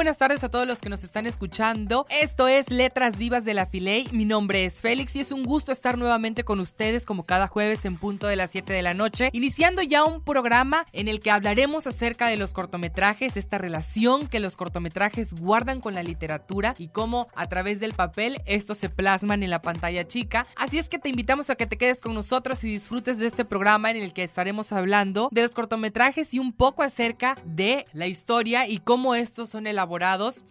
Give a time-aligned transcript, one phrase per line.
[0.00, 2.06] Buenas tardes a todos los que nos están escuchando.
[2.08, 4.08] Esto es Letras Vivas de la Filey.
[4.12, 7.84] Mi nombre es Félix y es un gusto estar nuevamente con ustedes como cada jueves
[7.84, 11.30] en punto de las 7 de la noche, iniciando ya un programa en el que
[11.30, 16.88] hablaremos acerca de los cortometrajes, esta relación que los cortometrajes guardan con la literatura y
[16.88, 20.46] cómo a través del papel estos se plasman en la pantalla chica.
[20.56, 23.44] Así es que te invitamos a que te quedes con nosotros y disfrutes de este
[23.44, 28.06] programa en el que estaremos hablando de los cortometrajes y un poco acerca de la
[28.06, 29.78] historia y cómo estos son el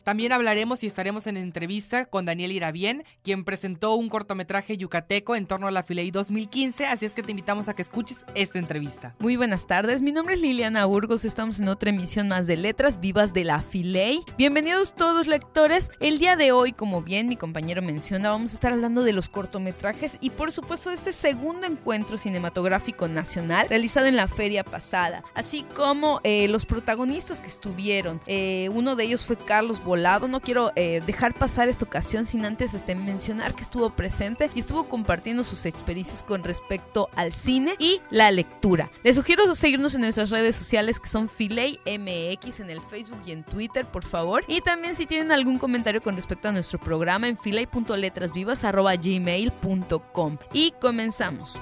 [0.04, 5.46] También hablaremos y estaremos en entrevista con Daniel Irabien, quien presentó un cortometraje yucateco en
[5.48, 9.16] torno a la Filey 2015, así es que te invitamos a que escuches esta entrevista.
[9.20, 13.00] Muy buenas tardes, mi nombre es Liliana Burgos, estamos en otra emisión más de Letras
[13.00, 14.26] Vivas de la Filey.
[14.38, 15.90] Bienvenidos todos lectores.
[16.02, 19.30] El día de hoy, como bien mi compañero menciona, vamos a estar hablando de los
[19.30, 25.24] cortometrajes y por supuesto de este segundo encuentro cinematográfico nacional realizado en la feria pasada,
[25.34, 28.20] así como eh, los protagonistas que estuvieron.
[28.28, 30.28] Eh, uno de ellos fue Carlos Volado.
[30.28, 34.60] No quiero eh, dejar pasar esta ocasión sin antes este, mencionar que estuvo presente y
[34.60, 38.90] estuvo compartiendo sus experiencias con respecto al cine y la lectura.
[39.04, 43.34] Les sugiero seguirnos en nuestras redes sociales que son Filey MX en el Facebook y
[43.34, 44.44] en Twitter, por favor.
[44.48, 50.38] Y también si tienen algún comentario con respecto a nuestro programa en filey.letrasvivas.gmail.com.
[50.54, 51.60] Y comenzamos.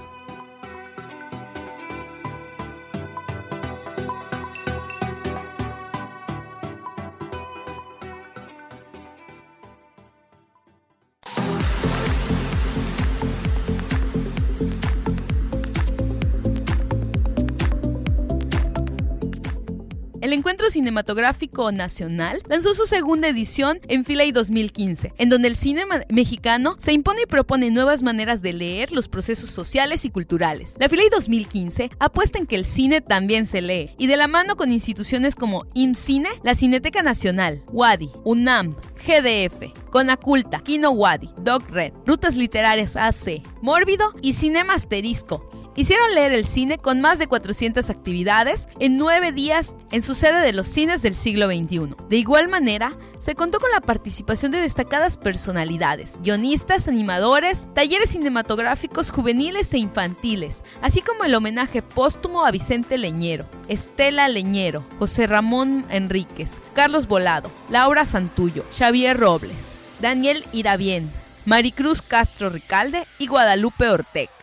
[20.28, 20.37] El
[20.68, 26.92] Cinematográfico Nacional lanzó su segunda edición en Filey 2015, en donde el cine mexicano se
[26.92, 30.74] impone y propone nuevas maneras de leer los procesos sociales y culturales.
[30.78, 34.56] La Filey 2015 apuesta en que el cine también se lee, y de la mano
[34.56, 38.76] con instituciones como IMCINE, la Cineteca Nacional, WADI, UNAM,
[39.06, 45.48] GDF, Conaculta, Kino Wadi, Doc Red, Rutas Literarias AC, Mórbido y Cinema Asterisco.
[45.76, 50.40] Hicieron leer el cine con más de 400 actividades en nueve días en su sede
[50.40, 51.94] de los cines del siglo XXI.
[52.08, 59.10] De igual manera, se contó con la participación de destacadas personalidades, guionistas, animadores, talleres cinematográficos
[59.10, 65.84] juveniles e infantiles, así como el homenaje póstumo a Vicente Leñero, Estela Leñero, José Ramón
[65.90, 71.10] Enríquez, Carlos Volado, Laura Santullo, Xavier Robles, Daniel Irabien,
[71.44, 74.37] Maricruz Castro Ricalde y Guadalupe Ortega.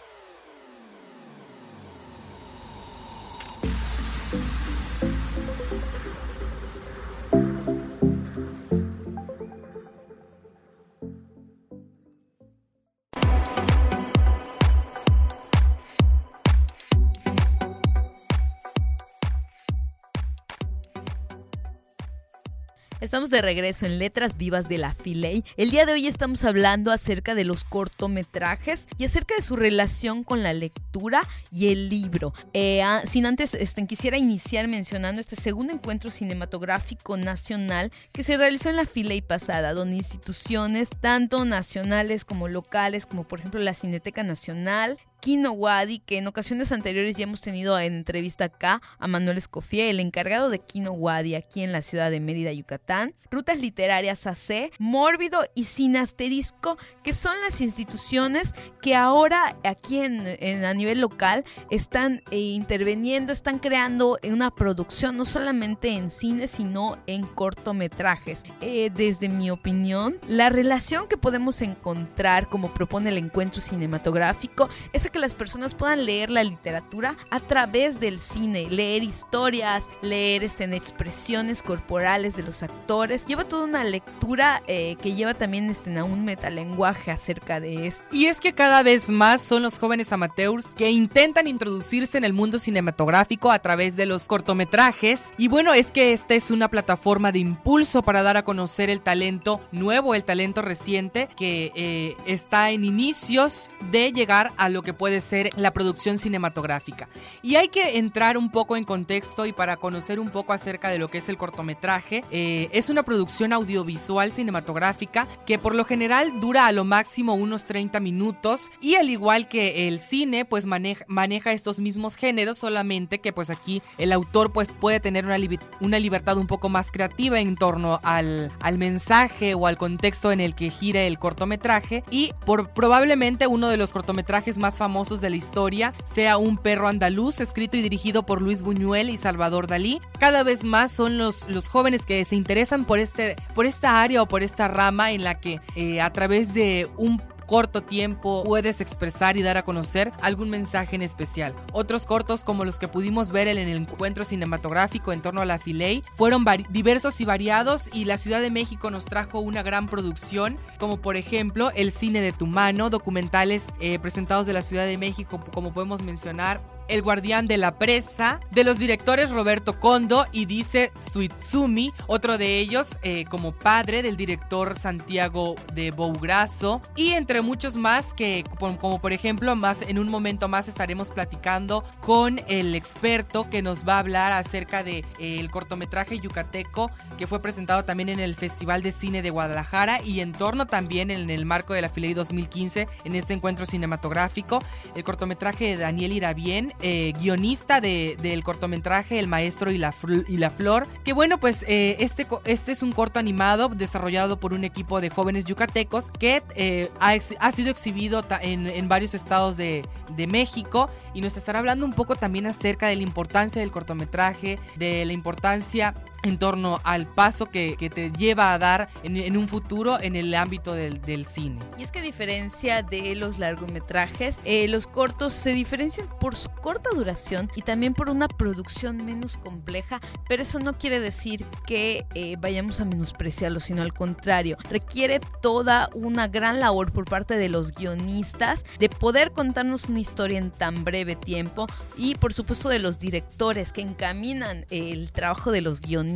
[23.05, 25.43] Estamos de regreso en Letras Vivas de la Filey.
[25.57, 30.23] El día de hoy estamos hablando acerca de los cortometrajes y acerca de su relación
[30.23, 31.21] con la lectura
[31.51, 32.33] y el libro.
[32.53, 38.37] Eh, ah, sin antes, este, quisiera iniciar mencionando este segundo encuentro cinematográfico nacional que se
[38.37, 43.75] realizó en la Filey pasada, donde instituciones tanto nacionales como locales, como por ejemplo la
[43.75, 49.07] Cineteca Nacional, Kino Wadi, que en ocasiones anteriores ya hemos tenido en entrevista acá a
[49.07, 53.15] Manuel Escofié, el encargado de Kino Wadi aquí en la ciudad de Mérida, Yucatán.
[53.31, 58.53] Rutas Literarias AC, Mórbido y Sin Asterisco, que son las instituciones
[58.83, 65.25] que ahora aquí en, a nivel local están eh, interviniendo, están creando una producción no
[65.25, 68.43] solamente en cine, sino en cortometrajes.
[68.61, 75.07] Eh, desde mi opinión, la relación que podemos encontrar, como propone el encuentro cinematográfico, es
[75.15, 80.65] que las personas puedan leer la literatura a través del cine, leer historias, leer este,
[80.75, 83.25] expresiones corporales de los actores.
[83.25, 88.03] Lleva toda una lectura eh, que lleva también este, a un metalenguaje acerca de esto.
[88.11, 92.33] Y es que cada vez más son los jóvenes amateurs que intentan introducirse en el
[92.33, 95.33] mundo cinematográfico a través de los cortometrajes.
[95.37, 98.99] Y bueno, es que esta es una plataforma de impulso para dar a conocer el
[98.99, 104.93] talento nuevo, el talento reciente que eh, está en inicios de llegar a lo que
[104.93, 107.09] puede ser la producción cinematográfica.
[107.41, 110.99] Y hay que entrar un poco en contexto y para conocer un poco acerca de
[110.99, 112.23] lo que es el cortometraje.
[112.31, 117.65] Eh, es una producción audiovisual cinematográfica que por lo general dura a lo máximo unos
[117.65, 123.19] 30 minutos y al igual que el cine pues maneja, maneja estos mismos géneros solamente
[123.19, 125.37] que pues aquí el autor pues puede tener una,
[125.79, 130.39] una libertad un poco más creativa en torno al, al mensaje o al contexto en
[130.39, 135.29] el que gira el cortometraje y por probablemente uno de los cortometrajes más famosos de
[135.29, 139.99] la historia sea Un perro andaluz escrito y dirigido por Luis Buñuel y Salvador Dalí.
[140.19, 144.21] Cada vez más son los, los jóvenes que se interesan por, este, por esta área
[144.21, 148.81] o por esta rama en la que eh, a través de un corto tiempo puedes
[148.81, 151.53] expresar y dar a conocer algún mensaje en especial.
[151.73, 155.59] Otros cortos como los que pudimos ver en el encuentro cinematográfico en torno a la
[155.59, 160.57] Filey fueron diversos y variados y la Ciudad de México nos trajo una gran producción
[160.79, 164.97] como por ejemplo El cine de tu mano, documentales eh, presentados de la Ciudad de
[164.97, 170.45] México como podemos mencionar el guardián de la presa, de los directores Roberto Kondo y
[170.45, 177.41] dice Suitsumi, otro de ellos eh, como padre del director Santiago de Bougraso y entre
[177.41, 182.75] muchos más que como, por ejemplo más en un momento más estaremos platicando con el
[182.75, 187.85] experto que nos va a hablar acerca de eh, el cortometraje yucateco que fue presentado
[187.85, 191.73] también en el Festival de Cine de Guadalajara y en torno también en el marco
[191.73, 194.59] de la Filey 2015 en este encuentro cinematográfico.
[194.95, 199.93] El cortometraje de Daniel Irabien eh, guionista del cortometraje El Maestro y la,
[200.27, 200.87] y la Flor.
[201.03, 205.09] Que bueno, pues eh, este, este es un corto animado desarrollado por un equipo de
[205.09, 209.83] jóvenes yucatecos que eh, ha, sido exhibido en, varios estados de,
[210.15, 214.59] de, México y nos estará hablando un poco también acerca de la importancia del cortometraje,
[214.75, 215.93] de la importancia
[216.25, 220.73] en torno al paso que, te lleva a dar en, un futuro en el ámbito
[220.73, 221.59] del, cine.
[221.77, 226.49] Y es que a diferencia de los largometrajes, eh, los cortos se diferencian por su
[226.49, 232.05] corta duración y también por una producción menos compleja, pero eso no quiere decir que
[232.15, 237.49] eh, vayamos a menospreciarlo, sino al contrario, requiere toda una gran labor por parte de
[237.49, 242.79] los guionistas de poder contarnos una historia en tan breve tiempo y por supuesto de
[242.79, 246.14] los directores que encaminan el trabajo de los guionistas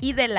[0.00, 0.36] y del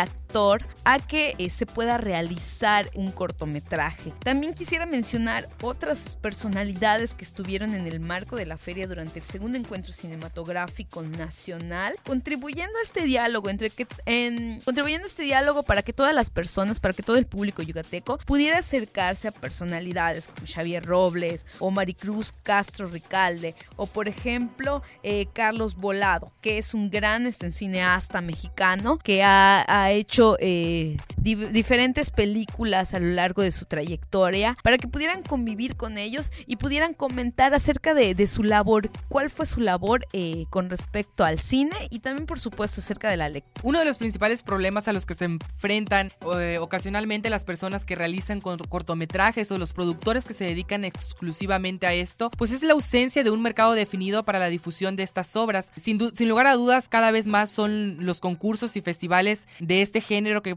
[0.84, 4.14] a que eh, se pueda realizar un cortometraje.
[4.24, 9.26] También quisiera mencionar otras personalidades que estuvieron en el marco de la feria durante el
[9.26, 15.64] segundo encuentro cinematográfico nacional, contribuyendo a este diálogo entre que en, contribuyendo a este diálogo
[15.64, 20.28] para que todas las personas, para que todo el público yucateco pudiera acercarse a personalidades
[20.28, 26.74] como Xavier Robles o Maricruz Castro Ricalde o por ejemplo eh, Carlos Volado, que es
[26.74, 33.52] un gran este, cineasta mexicano que ha, hecho eh, diferentes películas a lo largo de
[33.52, 38.90] su trayectoria para que pudieran convivir con ellos y pudieran comentar acerca de, su labor,
[39.08, 43.18] cuál fue su labor eh, con respecto al cine y también por supuesto acerca de
[43.18, 43.62] la lectura.
[43.64, 47.96] Uno de los principales problemas a los que se enfrentan eh, ocasionalmente las personas que
[47.96, 53.24] realizan cortometrajes o los productores que se dedican exclusivamente a esto, pues es la ausencia
[53.24, 55.72] de un mercado definido para la difusión de estas obras.
[55.76, 60.02] Sin, sin lugar a dudas, cada vez más son los concursos y festivales de este
[60.02, 60.56] género que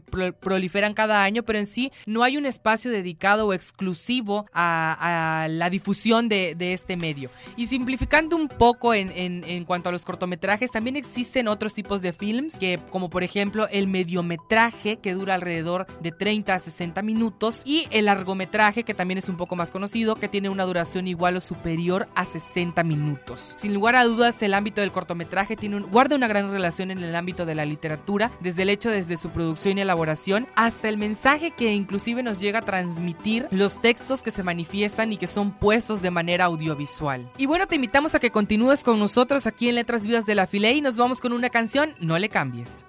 [0.53, 5.69] proliferan cada año, pero en sí no hay un espacio dedicado o exclusivo a, la
[5.71, 7.31] difusión de, este medio.
[7.57, 12.59] Y simplificando un poco en, cuanto a los cortometrajes, también existen otros tipos de films,
[12.59, 17.87] que, como por ejemplo el mediometraje, que dura alrededor de 30 a 60 minutos, y
[17.89, 21.41] el largometraje, que también es un poco más conocido, que tiene una duración igual o
[21.41, 23.55] superior a 60 minutos.
[23.57, 27.15] Sin lugar a dudas, el ámbito del cortometraje tiene guarda una gran relación en el
[27.15, 31.51] ámbito de la literatura, desde el hecho desde su producción y elaboración hasta el mensaje
[31.51, 36.01] que inclusive nos llega a transmitir los textos que se manifiestan y que son puestos
[36.01, 37.31] de manera audiovisual.
[37.37, 40.47] Y bueno, te invitamos a que continúes con nosotros aquí en Letras Vivas de la
[40.47, 42.85] File y nos vamos con una canción, no le cambies.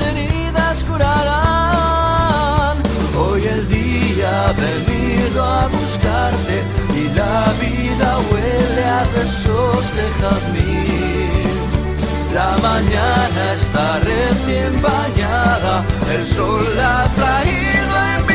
[0.00, 2.76] Heridas curarán.
[3.18, 6.62] Hoy el día ha venido a buscarte
[6.94, 11.58] y la vida huele a besos de jazmín.
[12.34, 18.27] La mañana está recién bañada, el sol la ha traído a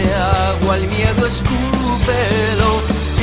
[0.00, 2.70] de agua, el miedo escúpelo.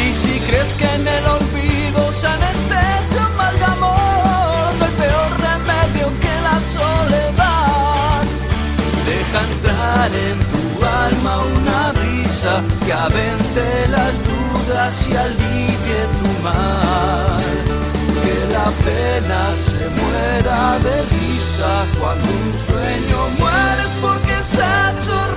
[0.04, 6.34] Y si crees que en el olvido se anestesia amarga amor, no peor remedio que
[6.48, 8.22] la soledad.
[9.10, 10.64] Deja entrar en tu
[11.06, 12.54] alma una brisa
[12.86, 13.66] que avente
[13.96, 17.44] las dudas y alivie tu mal.
[18.24, 25.37] Que la pena se muera de risa cuando un sueño mueres porque se ha hecho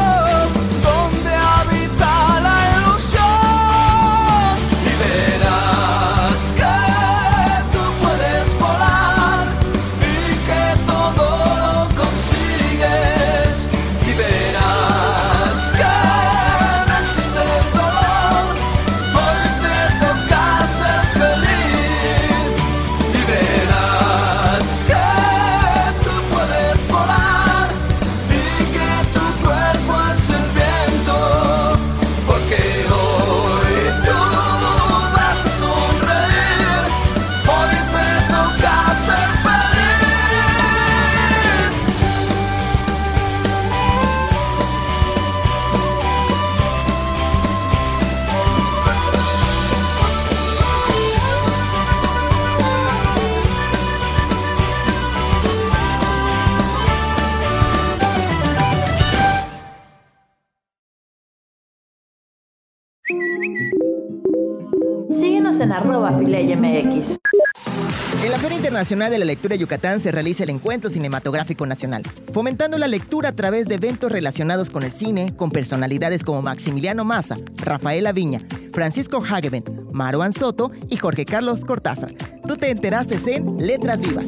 [65.71, 67.19] en arroba FileiMX.
[68.23, 72.77] En la Feria Internacional de la Lectura Yucatán se realiza el Encuentro Cinematográfico Nacional, fomentando
[72.77, 77.37] la lectura a través de eventos relacionados con el cine, con personalidades como Maximiliano Massa,
[77.57, 78.41] Rafael Aviña,
[78.73, 82.13] Francisco Hageben, Maruan Soto y Jorge Carlos Cortázar.
[82.47, 84.27] Tú te enteraste en Letras Vivas.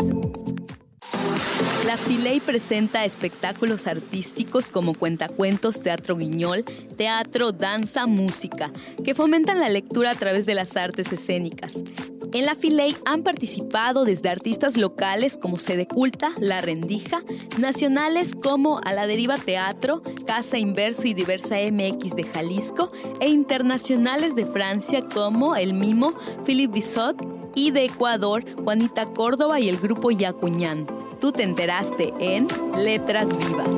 [1.86, 6.64] La Filey presenta espectáculos artísticos como cuentacuentos, teatro guiñol,
[6.96, 8.72] teatro, danza, música,
[9.04, 11.84] que fomentan la lectura a través de las artes escénicas.
[12.32, 17.22] En la Filey han participado desde artistas locales como Sede Culta, La Rendija,
[17.60, 24.36] nacionales como A la Deriva Teatro, Casa Inverso y Diversa MX de Jalisco, e internacionales
[24.36, 26.14] de Francia como El Mimo,
[26.46, 31.03] Philippe Bissot, y de Ecuador, Juanita Córdoba y el grupo Yacuñán.
[31.24, 33.70] Tú te enteraste en Letras Vivas.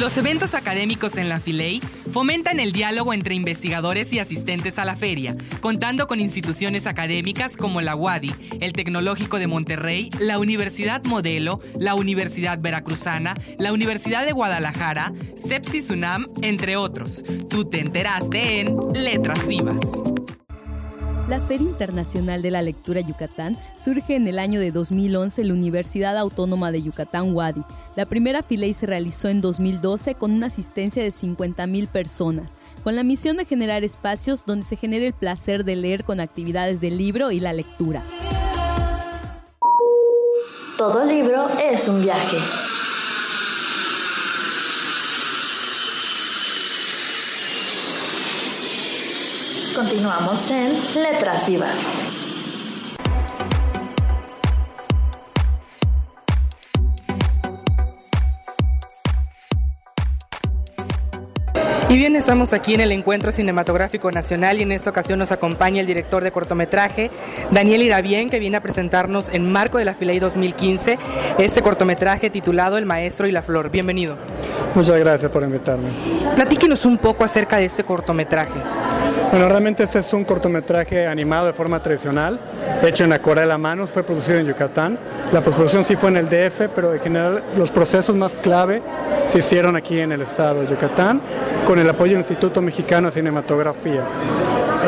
[0.00, 1.78] Los eventos académicos en la Filey
[2.12, 7.80] fomentan el diálogo entre investigadores y asistentes a la feria, contando con instituciones académicas como
[7.80, 14.32] la UADI, el Tecnológico de Monterrey, la Universidad Modelo, la Universidad Veracruzana, la Universidad de
[14.32, 17.22] Guadalajara, Sepsis UNAM, entre otros.
[17.48, 20.17] Tú te enteraste en Letras Vivas.
[21.28, 23.54] La Feria Internacional de la Lectura Yucatán
[23.84, 27.62] surge en el año de 2011 en la Universidad Autónoma de Yucatán, Wadi.
[27.96, 32.50] La primera Filey se realizó en 2012 con una asistencia de 50.000 personas.
[32.82, 36.80] con la misión de generar espacios donde se genere el placer de leer con actividades
[36.80, 38.02] del libro y la lectura.
[40.78, 42.38] Todo libro es un viaje.
[49.78, 51.70] Continuamos en Letras Vivas.
[61.88, 65.80] Y bien, estamos aquí en el Encuentro Cinematográfico Nacional y en esta ocasión nos acompaña
[65.80, 67.12] el director de cortometraje,
[67.52, 70.98] Daniel Irabien, que viene a presentarnos en marco de la Filey 2015
[71.38, 73.70] este cortometraje titulado El Maestro y la Flor.
[73.70, 74.16] Bienvenido.
[74.74, 75.88] Muchas gracias por invitarme.
[76.34, 78.60] Platíquenos un poco acerca de este cortometraje.
[79.30, 82.40] Bueno, realmente este es un cortometraje animado de forma tradicional,
[82.82, 84.98] hecho en acuarela a mano, fue producido en Yucatán.
[85.32, 88.80] La postproducción sí fue en el DF, pero en general los procesos más clave
[89.28, 91.20] se hicieron aquí en el estado de Yucatán,
[91.66, 94.02] con el apoyo del Instituto Mexicano de Cinematografía.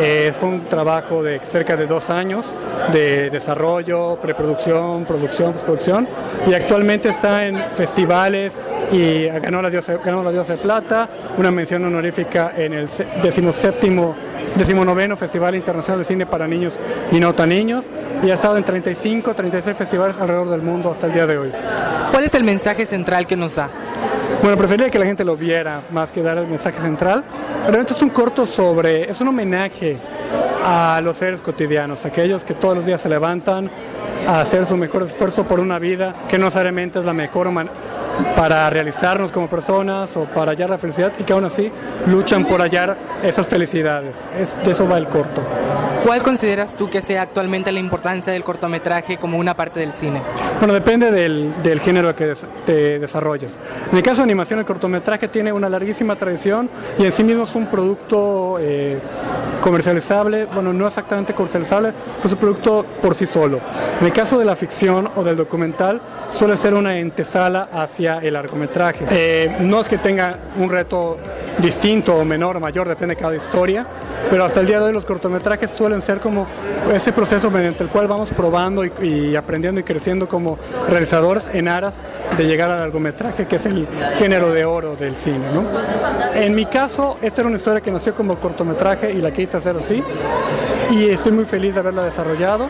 [0.01, 2.47] Eh, fue un trabajo de cerca de dos años
[2.93, 6.09] de desarrollo, preproducción, producción, postproducción
[6.49, 8.57] y actualmente está en festivales
[8.93, 12.89] y ganó la Diosa, ganó la Diosa de Plata, una mención honorífica en el
[13.23, 13.91] 17
[14.57, 16.75] 19 Festival Internacional de Cine para Niños
[17.13, 17.85] y No Tan Niños
[18.23, 21.53] y ha estado en 35, 36 festivales alrededor del mundo hasta el día de hoy.
[22.11, 23.69] ¿Cuál es el mensaje central que nos da?
[24.43, 27.23] Bueno, preferiría que la gente lo viera más que dar el mensaje central.
[27.67, 29.99] Realmente es un corto sobre, es un homenaje
[30.65, 33.71] a los seres cotidianos, aquellos que todos los días se levantan
[34.27, 37.49] a hacer su mejor esfuerzo por una vida que no necesariamente es la mejor
[38.37, 41.71] para realizarnos como personas o para hallar la felicidad y que aún así
[42.07, 44.27] luchan por hallar esas felicidades.
[44.39, 45.43] Es, de eso va el corto.
[46.05, 50.23] ¿Cuál consideras tú que sea actualmente la importancia del cortometraje como una parte del cine?
[50.59, 52.35] Bueno, depende del, género que
[52.65, 53.59] te desarrolles.
[53.91, 57.45] En el caso de animación, el cortometraje tiene una larguísima tradición y en sí mismo
[57.45, 58.99] es un producto eh,
[59.61, 63.61] comercializable, bueno, no exactamente comercializable, pero es un producto por sí solo.
[64.01, 68.35] En el caso de la ficción o del documental, suele ser una entesala hacia el
[68.35, 69.07] largometraje.
[69.11, 71.19] Eh, no es que tenga un reto
[71.61, 73.87] distinto o menor o mayor, depende de cada historia,
[74.29, 76.47] pero hasta el día de hoy los cortometrajes suelen ser como
[76.93, 82.01] ese proceso mediante el cual vamos probando y, aprendiendo y creciendo como realizadores en aras
[82.37, 83.87] de llegar al largometraje, que es el
[84.19, 85.47] género de oro del cine.
[86.35, 89.77] En mi caso, esta era una historia que nació como cortometraje y la quise hacer
[89.77, 90.03] así,
[90.91, 92.69] y estoy muy feliz de haberla desarrollado.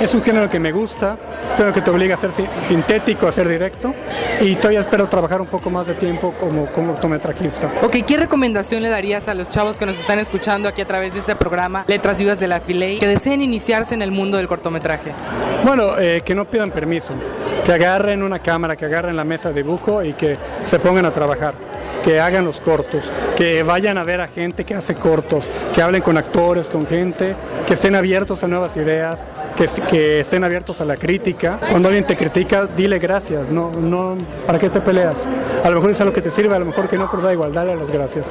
[0.00, 1.16] Es un género que me gusta,
[1.46, 2.30] espero que te obliga a ser
[2.66, 3.94] sintético, a ser directo
[4.40, 7.72] y todavía espero trabajar un poco más de tiempo como, como cortometrajista.
[7.82, 11.14] Ok, ¿qué recomendación le darías a los chavos que nos están escuchando aquí a través
[11.14, 14.48] de este programa Letras Vivas de la Filey que deseen iniciarse en el mundo del
[14.48, 15.12] cortometraje?
[15.64, 17.14] Bueno, eh, que no pidan permiso,
[17.64, 21.10] que agarren una cámara, que agarren la mesa de dibujo y que se pongan a
[21.10, 21.54] trabajar
[22.04, 23.02] que hagan los cortos,
[23.34, 27.34] que vayan a ver a gente que hace cortos, que hablen con actores, con gente,
[27.66, 31.58] que estén abiertos a nuevas ideas, que, estén abiertos a la crítica.
[31.70, 35.26] Cuando alguien te critica, dile gracias, no, no, ¿para qué te peleas?
[35.62, 37.32] A lo mejor es algo que te sirve, a lo mejor que no, pero da
[37.32, 38.30] igual, dale las gracias.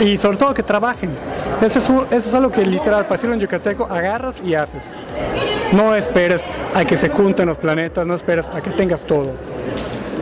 [0.00, 1.10] Y sobre todo que trabajen.
[1.62, 4.92] Eso es, eso es algo que literal, para decirlo en yucateco, agarras y haces.
[5.72, 9.32] No esperes a que se junten los planetas, no esperes a que tengas todo.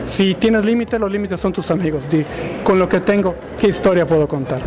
[0.05, 2.03] Si tienes límites, los límites son tus amigos.
[2.63, 4.59] con lo que tengo, ¿qué historia puedo contar?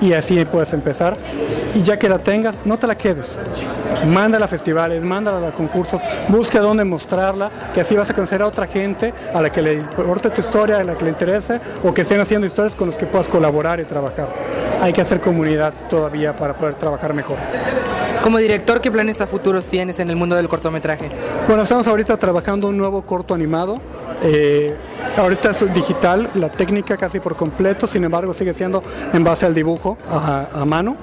[0.00, 1.16] Y así puedes empezar.
[1.74, 3.36] Y ya que la tengas, no te la quedes.
[4.06, 8.46] Mándala a festivales, mándala a concursos, busca dónde mostrarla, que así vas a conocer a
[8.46, 11.92] otra gente a la que le importe tu historia, a la que le interese, o
[11.92, 14.28] que estén haciendo historias con las que puedas colaborar y trabajar.
[14.80, 17.38] Hay que hacer comunidad todavía para poder trabajar mejor.
[18.22, 21.10] Como director, ¿qué planes a futuros tienes en el mundo del cortometraje?
[21.46, 23.80] Bueno, estamos ahorita trabajando un nuevo corto animado.
[24.28, 24.74] Eh,
[25.16, 29.54] ahorita es digital, la técnica casi por completo, sin embargo sigue siendo en base al
[29.54, 30.96] dibujo a mano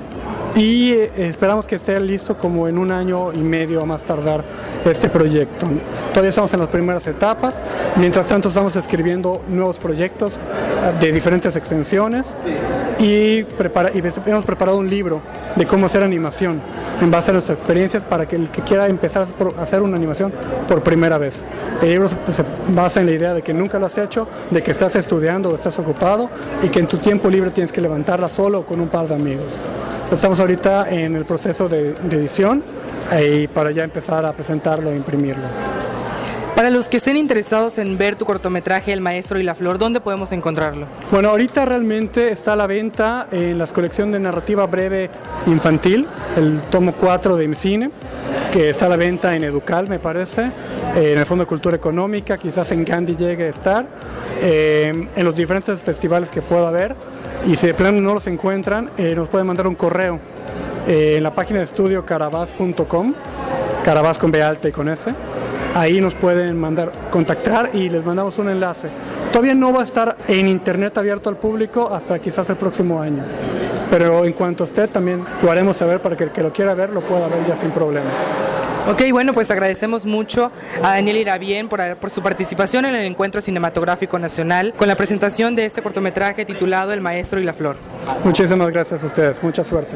[0.56, 4.44] y eh, esperamos que esté listo como en un año y medio a más tardar
[4.86, 5.68] este proyecto.
[6.10, 7.60] Todavía estamos en las primeras etapas,
[7.96, 12.36] mientras tanto estamos escribiendo nuevos proyectos eh, de diferentes extensiones
[13.00, 13.46] y, y
[14.26, 15.22] hemos preparado un libro
[15.56, 16.62] de cómo hacer animación
[17.02, 20.32] en base a nuestras experiencias para que el que quiera empezar a hacer una animación
[20.68, 21.44] por primera vez.
[21.82, 24.72] El libro se basa en la idea de que nunca lo has hecho, de que
[24.72, 26.30] estás estudiando o estás ocupado
[26.62, 29.60] y que en tu tiempo libre tienes que levantarla solo con un par de amigos.
[30.14, 32.64] Estamos ahorita en el proceso de, edición
[33.20, 35.48] y para ya empezar a presentarlo e imprimirlo.
[36.56, 40.00] Para los que estén interesados en ver tu cortometraje El Maestro y la Flor, ¿dónde
[40.00, 40.86] podemos encontrarlo?
[41.12, 45.10] Bueno, ahorita realmente está a la venta en la colección de narrativa breve
[45.48, 47.90] infantil, el tomo 4 de cine.
[48.52, 50.52] que está a la venta en Educal, me parece,
[50.96, 53.86] en el Fondo de Cultura Económica, quizás en Gandhi llegue a estar,
[54.40, 56.96] en los diferentes festivales que pueda haber.
[57.48, 60.20] Y si de plano no los encuentran, nos pueden mandar un correo
[60.86, 63.16] en la página de estudio carabas.com,
[63.84, 65.12] carabas con B alta y con S
[65.74, 68.90] ahí nos pueden mandar, contactar y les mandamos un enlace.
[69.32, 73.24] Todavía no va a estar en internet abierto al público hasta quizás el próximo año.
[73.90, 76.90] Pero en cuanto esté también lo haremos saber para que el que lo quiera ver
[76.90, 78.14] lo pueda ver ya sin problemas.
[78.86, 83.40] Ok, bueno, pues agradecemos mucho a Daniel Irabien por, por su participación en el Encuentro
[83.40, 87.78] Cinematográfico Nacional con la presentación de este cortometraje titulado El Maestro y la Flor.
[88.26, 89.96] Muchísimas gracias a ustedes, mucha suerte.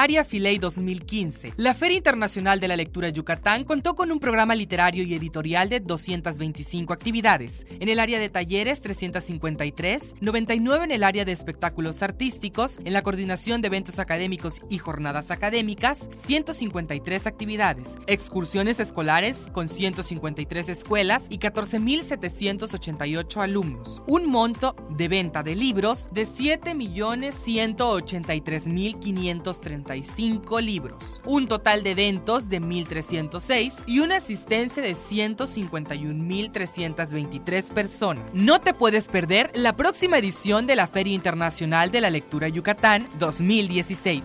[0.00, 1.52] Numeraria Filey 2015.
[1.58, 5.80] La Feria Internacional de la Lectura Yucatán contó con un programa literario y editorial de
[5.80, 7.66] 225 actividades.
[7.80, 13.02] En el área de talleres, 353, 99 en el área de espectáculos artísticos, en la
[13.02, 17.98] coordinación de eventos académicos y jornadas académicas, 153 actividades.
[18.06, 24.02] Excursiones escolares con 153 escuelas y 14.788 alumnos.
[24.06, 26.24] Un monto de venta de libros de
[29.90, 31.20] 7.183.535 libros.
[31.24, 38.24] Un total de eventos de 1.306 y una asistencia de 151.323 personas.
[38.32, 43.08] No te puedes perder la próxima edición de la Feria Internacional de la Lectura Yucatán
[43.18, 44.22] 2016.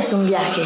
[0.00, 0.62] Es un viaje.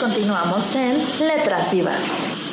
[0.00, 2.49] Continuamos en Letras Vivas.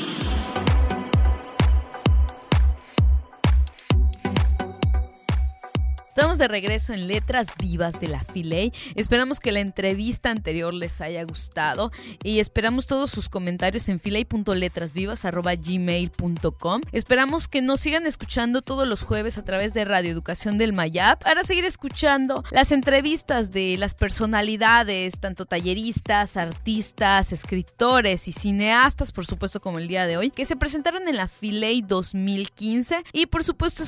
[6.38, 8.72] De regreso en Letras Vivas de la Filey.
[8.94, 16.82] Esperamos que la entrevista anterior les haya gustado y esperamos todos sus comentarios en filey.letrasvivas.gmail.com.
[16.92, 21.24] Esperamos que nos sigan escuchando todos los jueves a través de Radio Educación del Mayap
[21.24, 29.26] para seguir escuchando las entrevistas de las personalidades, tanto talleristas, artistas, escritores y cineastas, por
[29.26, 33.44] supuesto como el día de hoy, que se presentaron en la Filey 2015 y por
[33.44, 33.84] supuesto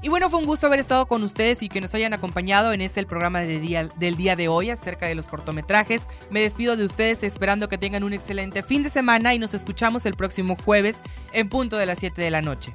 [0.03, 2.81] y bueno, fue un gusto haber estado con ustedes y que nos hayan acompañado en
[2.81, 6.07] este el programa día, del día de hoy acerca de los cortometrajes.
[6.31, 10.07] Me despido de ustedes esperando que tengan un excelente fin de semana y nos escuchamos
[10.07, 12.75] el próximo jueves en punto de las 7 de la noche.